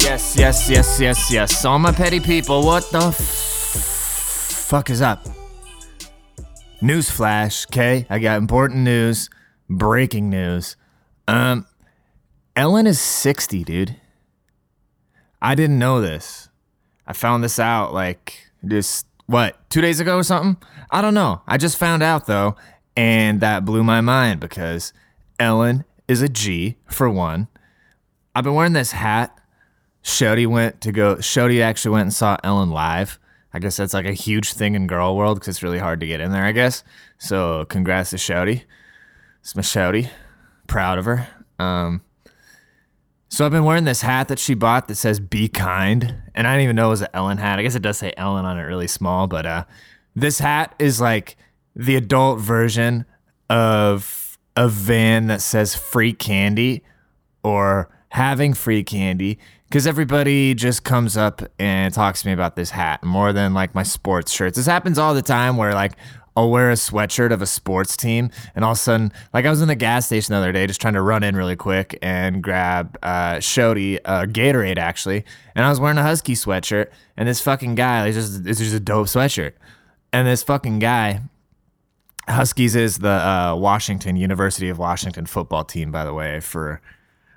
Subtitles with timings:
[0.00, 1.64] Yes, yes, yes, yes, yes.
[1.64, 5.26] All my petty people, what the f- fuck is up?
[6.80, 8.06] Newsflash, okay?
[8.08, 9.28] I got important news,
[9.68, 10.76] breaking news.
[11.26, 11.66] Um,
[12.54, 13.96] Ellen is 60, dude.
[15.40, 16.48] I didn't know this.
[17.06, 20.56] I found this out like just what, two days ago or something?
[20.90, 21.42] I don't know.
[21.46, 22.56] I just found out though,
[22.96, 24.92] and that blew my mind because
[25.38, 27.48] Ellen is a G for one.
[28.34, 29.36] I've been wearing this hat.
[30.02, 31.16] Shody went to go.
[31.16, 33.18] Shody actually went and saw Ellen live.
[33.54, 36.06] I guess that's like a huge thing in girl world because it's really hard to
[36.06, 36.44] get in there.
[36.44, 36.82] I guess.
[37.18, 38.62] So congrats to Shody.
[39.40, 40.08] It's my Shody.
[40.66, 41.28] Proud of her.
[41.58, 42.02] Um,
[43.32, 46.52] so I've been wearing this hat that she bought that says "Be kind," and I
[46.52, 47.58] didn't even know it was an Ellen hat.
[47.58, 49.26] I guess it does say Ellen on it, really small.
[49.26, 49.64] But uh,
[50.14, 51.38] this hat is like
[51.74, 53.06] the adult version
[53.48, 56.82] of a van that says "Free Candy"
[57.42, 62.68] or having free candy because everybody just comes up and talks to me about this
[62.68, 64.58] hat more than like my sports shirts.
[64.58, 65.92] This happens all the time where like
[66.36, 69.50] I'll wear a sweatshirt of a sports team and all of a sudden, like I
[69.50, 71.98] was in the gas station the other day just trying to run in really quick
[72.00, 77.28] and grab uh, Shody, uh, Gatorade actually, and I was wearing a Husky sweatshirt and
[77.28, 79.52] this fucking guy, it's just, it's just a dope sweatshirt.
[80.12, 81.20] And this fucking guy,
[82.28, 86.80] Huskies is the uh, Washington University of Washington football team, by the way, for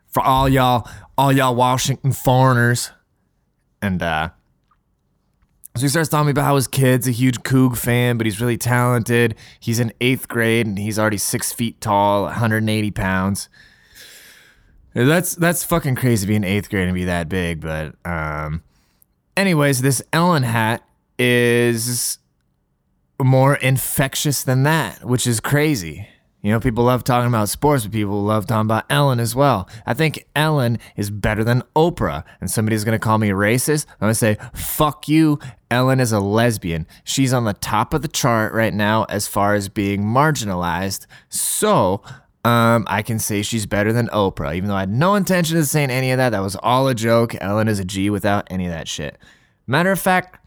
[0.08, 2.92] for all y'all, all y'all Washington foreigners.
[3.82, 4.30] And uh,
[5.76, 8.40] so he starts telling me about how his kid's a huge Coug fan, but he's
[8.40, 9.36] really talented.
[9.60, 13.50] He's in eighth grade and he's already six feet tall, 180 pounds.
[14.94, 17.60] That's that's fucking crazy to be in eighth grade and be that big.
[17.60, 18.64] But um,
[19.36, 20.88] anyways, this Ellen hat
[21.20, 22.20] is
[23.22, 26.08] more infectious than that, which is crazy.
[26.46, 29.68] You know, people love talking about sports, but people love talking about Ellen as well.
[29.88, 32.24] I think Ellen is better than Oprah.
[32.40, 33.88] And somebody's going to call me racist.
[33.94, 35.40] I'm going to say, fuck you.
[35.72, 36.86] Ellen is a lesbian.
[37.04, 41.08] She's on the top of the chart right now as far as being marginalized.
[41.30, 42.04] So,
[42.44, 45.66] um, I can say she's better than Oprah, even though I had no intention of
[45.66, 46.30] saying any of that.
[46.30, 47.34] That was all a joke.
[47.42, 49.18] Ellen is a G without any of that shit.
[49.66, 50.46] Matter of fact,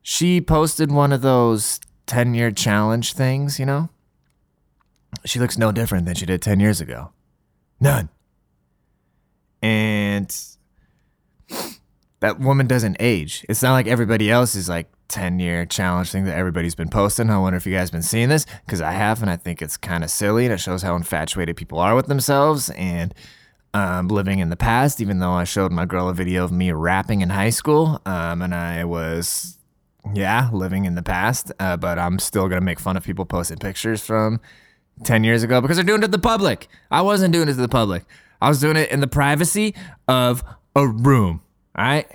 [0.00, 3.90] she posted one of those 10 year challenge things, you know?
[5.26, 7.12] She looks no different than she did 10 years ago.
[7.80, 8.08] None.
[9.60, 10.34] And
[12.20, 13.44] that woman doesn't age.
[13.48, 17.30] It's not like everybody else is like 10 year challenge thing that everybody's been posting.
[17.30, 19.76] I wonder if you guys been seeing this because I have, and I think it's
[19.76, 23.14] kind of silly and it shows how infatuated people are with themselves and
[23.74, 25.00] um, living in the past.
[25.00, 28.42] Even though I showed my girl a video of me rapping in high school, um,
[28.42, 29.58] and I was,
[30.14, 33.58] yeah, living in the past, uh, but I'm still gonna make fun of people posting
[33.58, 34.40] pictures from
[35.04, 36.68] 10 years ago because they're doing it to the public.
[36.90, 38.04] I wasn't doing it to the public.
[38.40, 39.74] I was doing it in the privacy
[40.08, 41.42] of a room.
[41.76, 42.06] All right.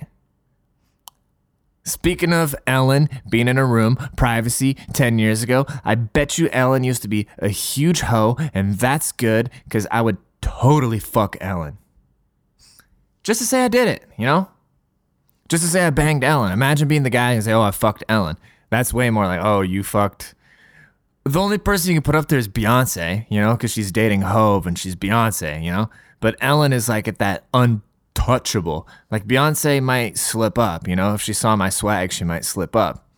[1.84, 6.84] Speaking of Ellen being in a room, privacy 10 years ago, I bet you Ellen
[6.84, 11.78] used to be a huge hoe, and that's good because I would totally fuck Ellen.
[13.24, 14.48] Just to say I did it, you know?
[15.48, 16.52] Just to say I banged Ellen.
[16.52, 18.38] Imagine being the guy and say, oh, I fucked Ellen.
[18.70, 20.34] That's way more like, oh, you fucked
[21.24, 24.22] the only person you can put up there is Beyonce, you know, because she's dating
[24.22, 25.88] Hov and she's Beyonce, you know.
[26.20, 28.88] But Ellen is like at that untouchable.
[29.10, 31.14] Like Beyonce might slip up, you know.
[31.14, 33.08] If she saw my swag, she might slip up.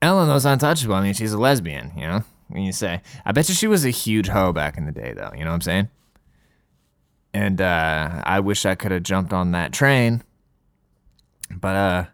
[0.00, 0.94] Ellen was untouchable.
[0.94, 2.24] I mean, she's a lesbian, you know.
[2.48, 5.14] When you say, I bet you she was a huge hoe back in the day,
[5.14, 5.30] though.
[5.34, 5.88] You know what I'm saying?
[7.32, 10.22] And uh, I wish I could have jumped on that train.
[11.50, 12.04] But uh,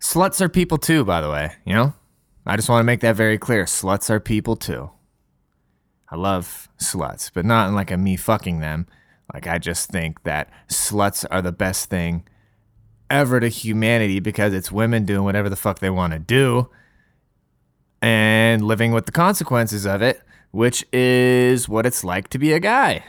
[0.00, 1.52] sluts are people too, by the way.
[1.64, 1.94] You know
[2.46, 3.64] I just want to make that very clear.
[3.64, 4.90] Sluts are people too.
[6.08, 8.86] I love sluts, but not in like a me fucking them.
[9.32, 12.26] Like I just think that sluts are the best thing
[13.08, 16.68] ever to humanity because it's women doing whatever the fuck they want to do
[18.02, 22.60] and living with the consequences of it, which is what it's like to be a
[22.60, 23.04] guy.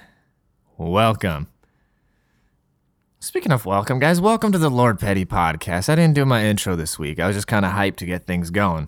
[0.78, 1.48] Welcome.
[3.20, 5.90] Speaking of welcome, guys, welcome to the Lord Petty podcast.
[5.90, 7.20] I didn't do my intro this week.
[7.20, 8.88] I was just kind of hyped to get things going.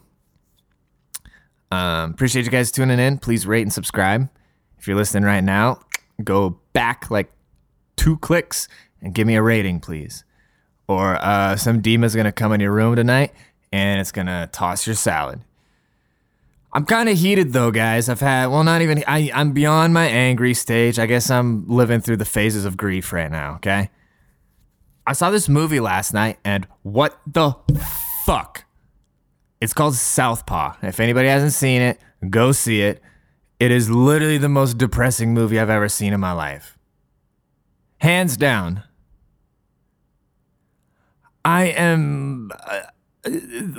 [1.73, 3.17] Um, appreciate you guys tuning in.
[3.17, 4.29] Please rate and subscribe.
[4.77, 5.79] If you're listening right now,
[6.23, 7.31] go back like
[7.95, 8.67] two clicks
[9.01, 10.23] and give me a rating, please.
[10.87, 13.31] Or uh, some demon's gonna come in your room tonight
[13.71, 15.41] and it's gonna toss your salad.
[16.73, 18.07] I'm kind of heated though, guys.
[18.07, 19.31] I've had well, not even I.
[19.33, 20.99] I'm beyond my angry stage.
[20.99, 23.55] I guess I'm living through the phases of grief right now.
[23.55, 23.89] Okay.
[25.05, 27.53] I saw this movie last night, and what the
[28.25, 28.65] fuck
[29.63, 30.73] It's called Southpaw.
[30.81, 31.97] If anybody hasn't seen it,
[32.29, 33.01] go see it.
[33.61, 36.77] It is literally the most depressing movie I've ever seen in my life.
[37.99, 38.83] Hands down.
[41.45, 42.51] I am.
[42.67, 43.29] Uh,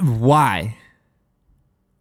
[0.01, 0.79] why?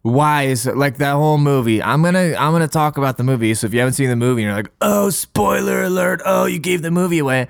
[0.00, 1.82] Why is it like that whole movie?
[1.82, 3.52] I'm gonna I'm gonna talk about the movie.
[3.52, 6.22] So if you haven't seen the movie, and you're like, oh, spoiler alert!
[6.24, 7.48] Oh, you gave the movie away.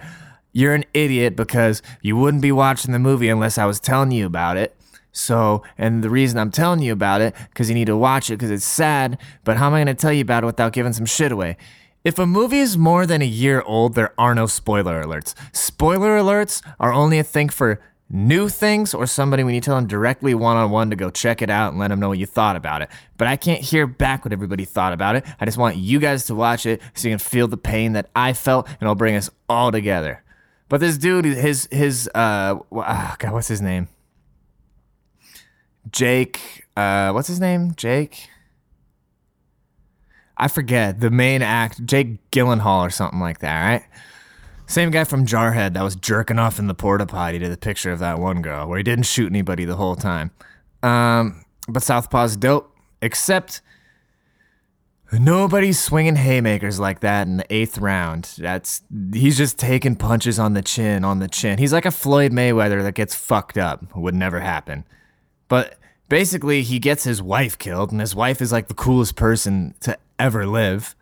[0.52, 4.26] You're an idiot because you wouldn't be watching the movie unless I was telling you
[4.26, 4.76] about it.
[5.14, 8.34] So, and the reason I'm telling you about it, because you need to watch it
[8.36, 10.92] because it's sad, but how am I going to tell you about it without giving
[10.92, 11.56] some shit away?
[12.02, 15.34] If a movie is more than a year old, there are no spoiler alerts.
[15.54, 17.80] Spoiler alerts are only a thing for
[18.10, 21.40] new things or somebody when you tell them directly one on one to go check
[21.42, 22.90] it out and let them know what you thought about it.
[23.16, 25.24] But I can't hear back what everybody thought about it.
[25.40, 28.10] I just want you guys to watch it so you can feel the pain that
[28.16, 30.24] I felt and it'll bring us all together.
[30.68, 33.88] But this dude, his his uh, oh God, what's his name?
[35.90, 37.74] Jake, uh, what's his name?
[37.76, 38.28] Jake.
[40.36, 43.84] I forget the main act, Jake Gyllenhaal or something like that, right?
[44.66, 47.92] Same guy from Jarhead that was jerking off in the porta potty to the picture
[47.92, 50.30] of that one girl, where he didn't shoot anybody the whole time.
[50.82, 53.60] Um, but Southpaw's dope, except
[55.12, 58.34] nobody's swinging haymakers like that in the eighth round.
[58.38, 58.82] That's
[59.12, 61.58] he's just taking punches on the chin, on the chin.
[61.58, 63.94] He's like a Floyd Mayweather that gets fucked up.
[63.94, 64.84] Would never happen.
[65.54, 65.78] But
[66.08, 69.96] basically, he gets his wife killed, and his wife is like the coolest person to
[70.18, 70.96] ever live.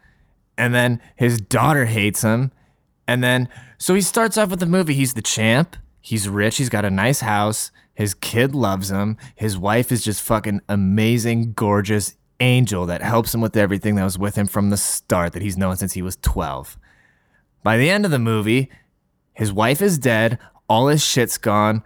[0.59, 2.53] And then his daughter hates him.
[3.09, 4.93] And then, so he starts off with the movie.
[4.93, 5.75] He's the champ.
[6.03, 6.59] He's rich.
[6.59, 7.71] He's got a nice house.
[7.95, 9.17] His kid loves him.
[9.35, 14.19] His wife is just fucking amazing, gorgeous angel that helps him with everything that was
[14.19, 16.77] with him from the start that he's known since he was 12.
[17.63, 18.69] By the end of the movie,
[19.33, 20.39] his wife is dead.
[20.69, 21.83] All his shit's gone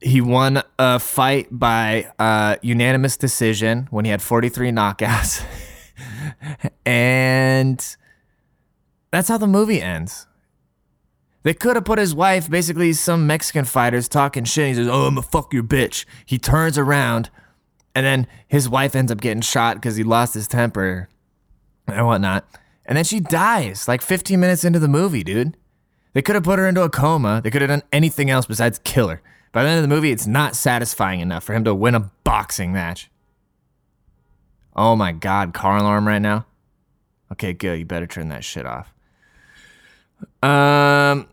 [0.00, 5.42] he won a fight by uh, unanimous decision when he had 43 knockouts.
[6.86, 7.96] and
[9.10, 10.26] that's how the movie ends.
[11.42, 14.68] They could have put his wife, basically some Mexican fighters talking shit.
[14.68, 16.06] He says, Oh, I'm gonna fuck your bitch.
[16.24, 17.30] He turns around,
[17.94, 21.08] and then his wife ends up getting shot because he lost his temper
[21.86, 22.46] and whatnot.
[22.86, 25.56] And then she dies like 15 minutes into the movie, dude.
[26.14, 27.40] They could have put her into a coma.
[27.42, 29.22] They could have done anything else besides kill her.
[29.54, 32.10] By the end of the movie, it's not satisfying enough for him to win a
[32.24, 33.08] boxing match.
[34.74, 36.44] Oh my god, car alarm right now?
[37.30, 37.78] Okay, good.
[37.78, 38.92] You better turn that shit off.
[40.42, 41.28] Um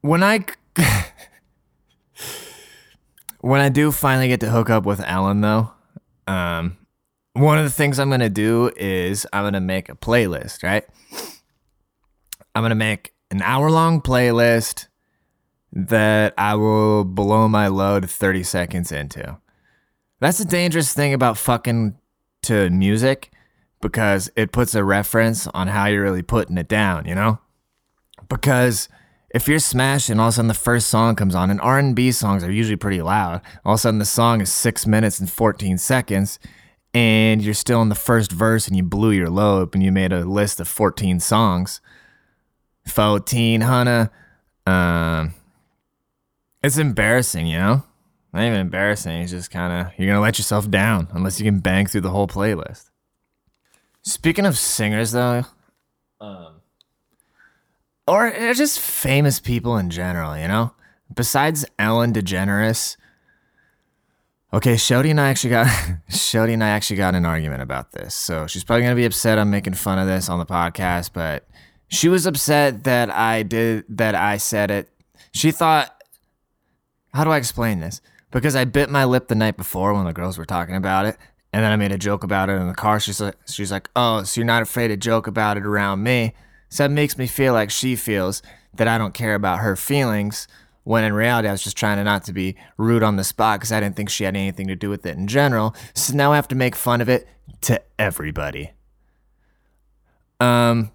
[0.00, 0.44] when I
[3.40, 5.70] when I do finally get to hook up with Ellen, though,
[6.26, 6.76] um
[7.34, 10.84] one of the things I'm to do is I'm to make a playlist, right?
[12.52, 14.88] I'm to make an hour long playlist
[15.74, 19.38] that I will blow my load 30 seconds into.
[20.20, 21.96] That's the dangerous thing about fucking
[22.42, 23.30] to music
[23.80, 27.40] because it puts a reference on how you're really putting it down, you know?
[28.28, 28.88] Because
[29.34, 32.44] if you're smashing, all of a sudden the first song comes on, and R&B songs
[32.44, 33.42] are usually pretty loud.
[33.64, 36.38] All of a sudden the song is six minutes and 14 seconds,
[36.94, 40.12] and you're still in the first verse, and you blew your load, and you made
[40.12, 41.80] a list of 14 songs.
[42.86, 44.10] 14, Hannah.
[44.66, 45.34] Um,
[46.64, 47.84] it's embarrassing, you know?
[48.32, 49.20] Not even embarrassing.
[49.20, 52.00] It's just kind of, you're going to let yourself down unless you can bang through
[52.00, 52.90] the whole playlist.
[54.02, 55.44] Speaking of singers, though,
[56.20, 56.62] um,
[58.08, 60.72] or just famous people in general, you know?
[61.14, 62.96] Besides Ellen DeGeneres,
[64.52, 65.66] okay, Shody and I actually got
[66.10, 68.14] Shody and I actually got an argument about this.
[68.14, 71.46] So she's probably gonna be upset I'm making fun of this on the podcast, but
[71.88, 74.88] she was upset that I did that I said it.
[75.32, 75.93] She thought
[77.14, 78.00] how do I explain this?
[78.32, 81.16] Because I bit my lip the night before when the girls were talking about it,
[81.52, 82.98] and then I made a joke about it in the car.
[82.98, 86.34] She's like, she's like, "Oh, so you're not afraid to joke about it around me?"
[86.68, 88.42] So that makes me feel like she feels
[88.74, 90.48] that I don't care about her feelings.
[90.82, 93.60] When in reality, I was just trying to not to be rude on the spot
[93.60, 95.74] because I didn't think she had anything to do with it in general.
[95.94, 97.28] So now I have to make fun of it
[97.62, 98.72] to everybody.
[100.40, 100.90] Um,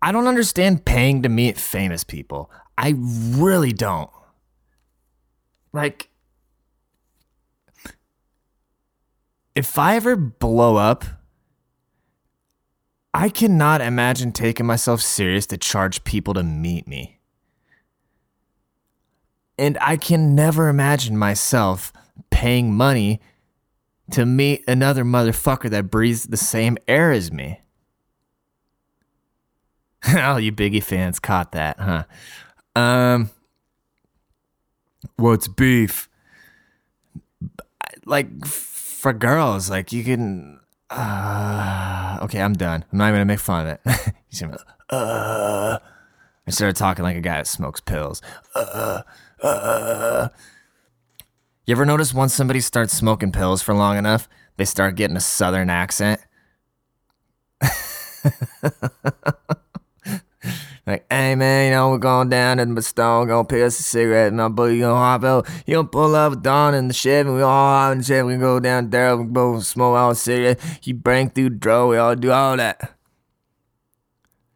[0.00, 2.50] I don't understand paying to meet famous people.
[2.78, 4.08] I really don't.
[5.72, 6.10] Like,
[9.54, 11.04] if I ever blow up,
[13.14, 17.18] I cannot imagine taking myself serious to charge people to meet me.
[19.58, 21.92] And I can never imagine myself
[22.30, 23.20] paying money
[24.12, 27.60] to meet another motherfucker that breathes the same air as me.
[30.08, 32.04] oh, you Biggie fans caught that, huh?
[32.74, 33.30] Um,
[35.16, 36.08] What's beef?
[38.06, 40.60] like for girls, like you can.
[40.90, 42.84] Uh, okay, I'm done.
[42.92, 44.14] I'm not even gonna make fun of it.
[44.90, 45.78] Uh,
[46.46, 48.20] I started talking like a guy that smokes pills.
[48.54, 49.00] Uh,
[49.42, 50.28] uh.
[51.64, 54.28] You ever notice once somebody starts smoking pills for long enough,
[54.58, 56.20] they start getting a southern accent?
[60.86, 63.82] like, hey man, you know, we're going down to the store, gonna pick us a
[63.82, 67.30] cigarette, my buddy gonna hop out, you gonna pull up with Don in the Chevy,
[67.30, 70.16] we all hop in the Chevy, we go down there, we both smoke all the
[70.16, 72.96] cigarette, you bring through the draw, we all do all that.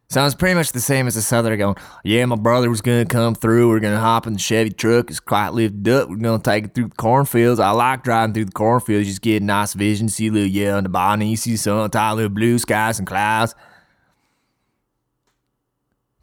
[0.09, 3.33] Sounds pretty much the same as the southerner going, yeah, my brother was gonna come
[3.33, 6.65] through, we're gonna hop in the Chevy truck, it's quite lifted up, we're gonna take
[6.65, 7.59] it through the cornfields.
[7.59, 10.77] I like driving through the cornfields, just get a nice vision, see a little yellow
[10.77, 13.55] on the bottom, and you see on top, little blue skies and clouds.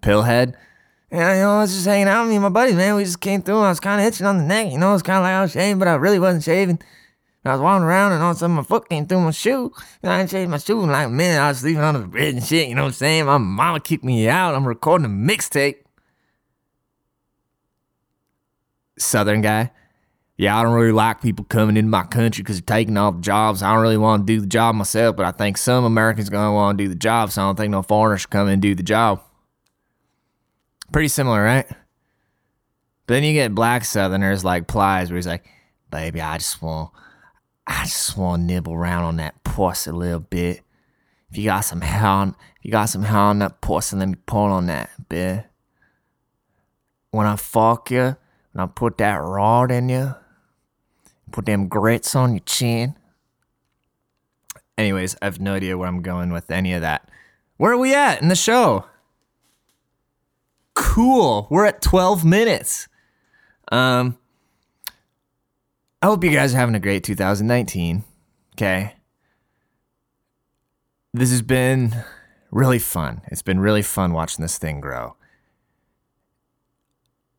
[0.05, 0.55] Pillhead.
[1.11, 2.97] Yeah, you know, I was just hanging out with me and my buddies, man.
[2.97, 3.61] We just came through.
[3.61, 4.93] I was kind of itching on the neck, you know.
[4.93, 6.79] It's kind of like I was shaving, but I really wasn't shaving.
[7.45, 9.31] And I was walking around, and all of a sudden my foot came through my
[9.31, 9.73] shoe.
[10.03, 11.41] And I didn't shave my shoe in like a minute.
[11.41, 13.27] I was sleeping on the bed and shit, you know what I'm saying?
[13.27, 14.55] My mama kicked me out.
[14.55, 15.77] I'm recording a mixtape.
[18.99, 19.71] Southern guy.
[20.37, 23.63] Yeah, I don't really like people coming into my country because they're taking the jobs.
[23.63, 26.49] I don't really want to do the job myself, but I think some Americans going
[26.49, 28.61] to want to do the job, so I don't think no foreigners should come and
[28.61, 29.23] do the job.
[30.95, 31.67] Pretty similar, right?
[31.67, 35.45] But then you get black Southerners like Plies, where he's like,
[35.91, 36.93] "Baby, I just want,
[37.67, 40.61] I just want to nibble around on that pussy a little bit.
[41.33, 44.09] If you got some hair on, if you got some hair on that pussy, let
[44.09, 45.47] me pull on that bit.
[47.11, 48.17] When I fuck you,
[48.53, 50.15] when I put that rod in you,
[51.33, 52.95] put them grits on your chin."
[54.79, 57.11] Anyways, I have no idea where I'm going with any of that.
[57.57, 58.85] Where are we at in the show?
[60.75, 61.47] Cool.
[61.51, 62.89] We're at 12 minutes.
[63.73, 64.19] Um,
[66.03, 68.05] I hope you guys are having a great 2019.
[68.55, 68.95] Okay.
[71.13, 71.95] This has been
[72.51, 73.23] really fun.
[73.29, 75.17] It's been really fun watching this thing grow.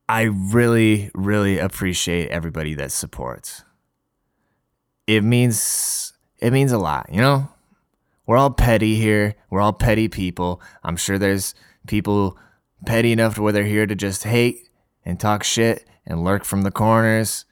[0.08, 3.64] I really, really appreciate everybody that supports.
[5.08, 7.50] It means it means a lot, you know?
[8.26, 9.36] We're all petty here.
[9.50, 10.62] We're all petty people.
[10.84, 11.54] I'm sure there's
[11.88, 12.38] people
[12.86, 14.70] petty enough to where they're here to just hate
[15.04, 17.46] and talk shit and lurk from the corners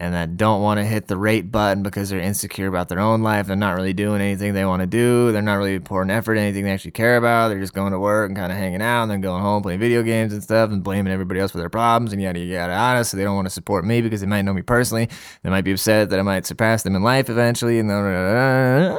[0.00, 3.22] and that don't want to hit the rate button because they're insecure about their own
[3.22, 3.46] life.
[3.46, 5.30] They're not really doing anything they want to do.
[5.30, 7.48] They're not really pouring effort in anything they actually care about.
[7.48, 9.78] They're just going to work and kind of hanging out and then going home playing
[9.78, 13.04] video games and stuff and blaming everybody else for their problems and yada yada yada.
[13.04, 15.10] So they don't want to support me because they might know me personally.
[15.42, 17.78] They might be upset that I might surpass them in life eventually.
[17.78, 18.96] And you know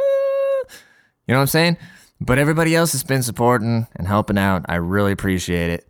[1.25, 1.77] what I'm saying?
[2.23, 4.63] But everybody else has been supporting and helping out.
[4.69, 5.87] I really appreciate it.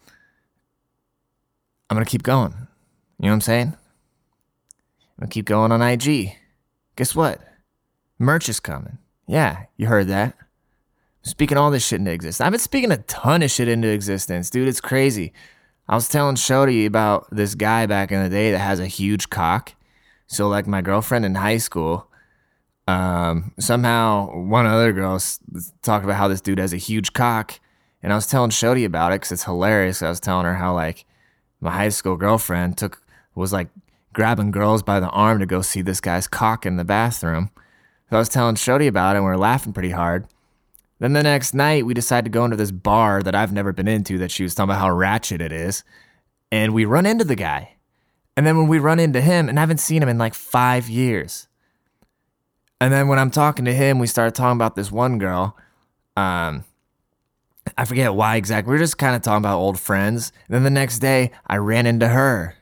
[1.90, 2.54] I'm going to keep going.
[3.20, 3.68] You know what I'm saying?
[3.68, 6.38] I'm going to keep going on IG.
[6.96, 7.42] Guess what?
[8.18, 8.98] Merch is coming.
[9.28, 10.38] Yeah, you heard that.
[10.40, 12.40] I'm speaking all this shit into existence.
[12.40, 14.70] I've been speaking a ton of shit into existence, dude.
[14.70, 15.34] It's crazy.
[15.90, 19.30] I was telling Shody about this guy back in the day that has a huge
[19.30, 19.74] cock.
[20.28, 22.08] So, like, my girlfriend in high school,
[22.88, 25.22] um, somehow one other girl
[25.82, 27.60] talked about how this dude has a huge cock,
[28.04, 30.02] and I was telling Shody about it because it's hilarious.
[30.02, 31.06] I was telling her how like
[31.60, 33.02] my high school girlfriend took
[33.36, 33.70] was like
[34.14, 37.50] grabbing girls by the arm to go see this guy's cock in the bathroom.
[38.10, 40.28] So I was telling Shody about it, and we were laughing pretty hard.
[41.00, 43.88] Then the next night, we decided to go into this bar that I've never been
[43.88, 45.84] into that she was talking about how ratchet it is.
[46.52, 47.78] And we run into the guy.
[48.38, 50.90] And then when we run into him, and I haven't seen him in like five
[50.90, 51.48] years.
[52.82, 55.56] And then when I'm talking to him, we started talking about this one girl.
[56.18, 56.64] Um,
[57.78, 58.72] I forget why exactly.
[58.72, 60.34] We are just kind of talking about old friends.
[60.48, 62.56] And then the next day, I ran into her.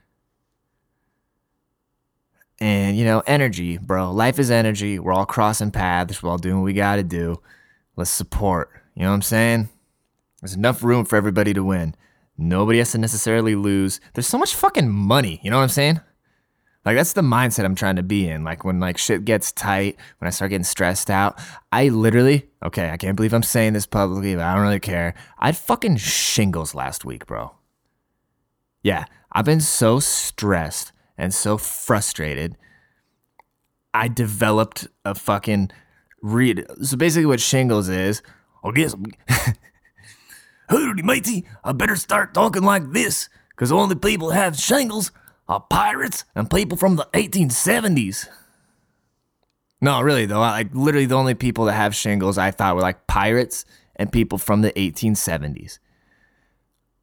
[2.60, 4.12] And, you know, energy, bro.
[4.12, 5.00] Life is energy.
[5.00, 6.22] We're all crossing paths.
[6.22, 7.40] We're all doing what we got to do.
[7.96, 8.72] Let's support.
[8.96, 9.70] You know what I'm saying?
[10.42, 11.96] There's enough room for everybody to win.
[12.38, 14.02] Nobody has to necessarily lose.
[14.14, 15.40] There's so much fucking money.
[15.44, 16.02] You know what I'm saying?
[16.86, 18.44] Like that's the mindset I'm trying to be in.
[18.44, 21.40] Like when like shit gets tight, when I start getting stressed out,
[21.72, 25.14] I literally, okay, I can't believe I'm saying this publicly, but I don't really care.
[25.38, 27.52] I had fucking shingles last week, bro.
[28.82, 32.58] Yeah, I've been so stressed and so frustrated.
[33.94, 35.72] I developed a fucking
[36.22, 36.66] read.
[36.82, 38.22] So basically, what shingles is,
[38.64, 38.96] I guess,
[40.70, 45.12] howdy matey, I better start talking like this, because only people have shingles
[45.50, 48.30] are pirates and people from the 1870s.
[49.82, 53.08] No, really though, like literally the only people that have shingles I thought were like
[53.08, 53.66] pirates
[53.96, 55.80] and people from the 1870s.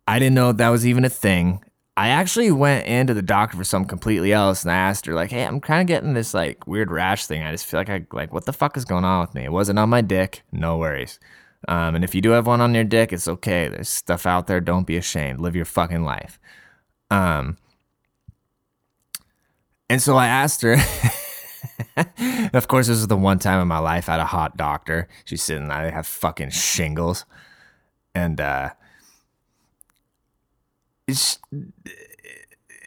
[0.06, 1.62] I didn't know that was even a thing.
[1.96, 5.30] I actually went into the doctor for something completely else, and I asked her like,
[5.30, 7.42] "Hey, I'm kind of getting this like weird rash thing.
[7.42, 9.44] I just feel like I like what the fuck is going on with me?
[9.44, 10.42] It wasn't on my dick.
[10.52, 11.18] No worries.
[11.68, 13.68] Um, and if you do have one on your dick, it's okay.
[13.68, 14.60] There's stuff out there.
[14.60, 15.40] Don't be ashamed.
[15.40, 16.38] Live your fucking life.
[17.10, 17.56] Um,
[19.88, 20.76] and so I asked her.
[22.52, 25.08] of course, this is the one time in my life I had a hot doctor.
[25.24, 25.70] She's sitting.
[25.70, 27.24] I have fucking shingles,
[28.14, 28.70] and uh,
[31.06, 31.38] it's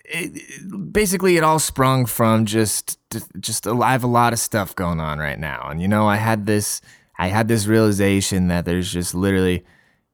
[0.05, 2.97] it, basically it all sprung from just
[3.39, 6.17] just I have a lot of stuff going on right now, and you know I
[6.17, 6.81] had this
[7.17, 9.65] I had this realization that there's just literally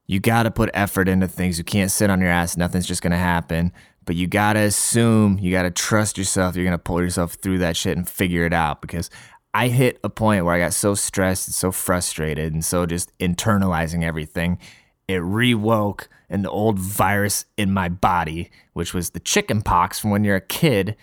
[0.08, 1.58] you got to put effort into things.
[1.58, 2.58] You can't sit on your ass.
[2.58, 3.72] Nothing's just gonna happen.
[4.06, 6.56] But you gotta assume, you gotta trust yourself.
[6.56, 8.82] You're gonna pull yourself through that shit and figure it out.
[8.82, 9.10] Because
[9.54, 13.18] I hit a point where I got so stressed and so frustrated and so just
[13.20, 14.60] internalizing everything.
[15.08, 20.24] It rewoke an old virus in my body, which was the chicken pox from when
[20.24, 20.96] you're a kid.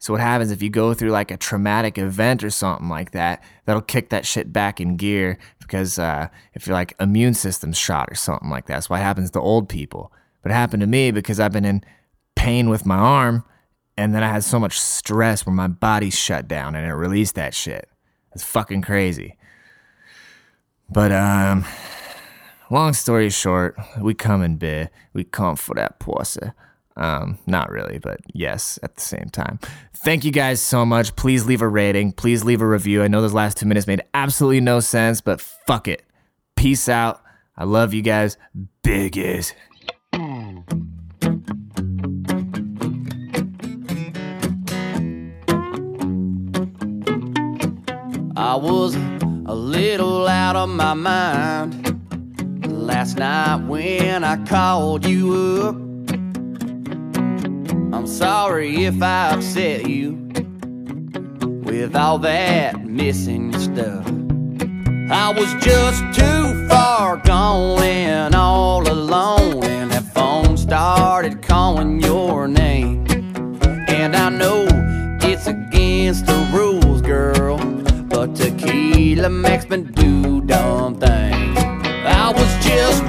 [0.00, 3.44] So what happens if you go through like a traumatic event or something like that,
[3.66, 8.08] that'll kick that shit back in gear because uh, if you're like immune system shot
[8.10, 8.76] or something like that.
[8.76, 10.10] That's what happens to old people.
[10.42, 11.84] But it happened to me because I've been in
[12.34, 13.44] pain with my arm
[13.98, 17.34] and then I had so much stress where my body shut down and it released
[17.34, 17.86] that shit.
[18.32, 19.36] It's fucking crazy.
[20.88, 21.66] But um
[22.70, 24.88] long story short, we come in.
[25.12, 26.52] We come for that pussy.
[27.00, 29.58] Um, not really, but yes, at the same time.
[30.04, 31.16] Thank you guys so much.
[31.16, 32.12] Please leave a rating.
[32.12, 33.02] Please leave a review.
[33.02, 36.02] I know those last two minutes made absolutely no sense, but fuck it.
[36.56, 37.22] Peace out.
[37.56, 38.36] I love you guys.
[38.82, 39.54] Biggest.
[48.36, 51.86] I was a little out of my mind
[52.66, 55.89] last night when I called you up.
[58.00, 60.12] I'm sorry if I upset you
[61.64, 64.06] with all that missing stuff.
[65.10, 72.48] I was just too far gone and all alone, and that phone started calling your
[72.48, 73.06] name.
[73.88, 74.66] And I know
[75.20, 77.58] it's against the rules, girl,
[78.08, 81.58] but tequila makes me do dumb things.
[82.06, 83.04] I was just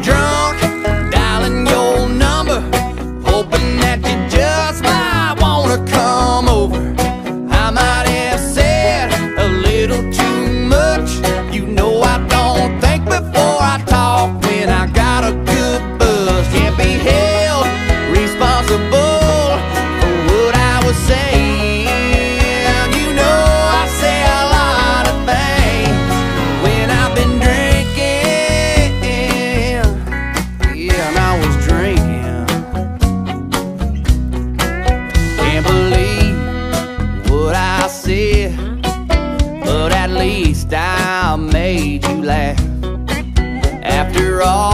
[44.21, 44.70] After all